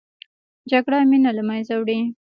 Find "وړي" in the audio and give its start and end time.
1.79-1.99